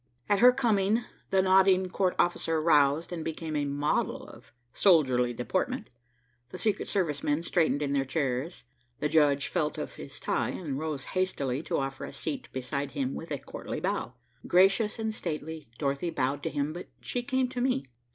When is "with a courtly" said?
13.13-13.79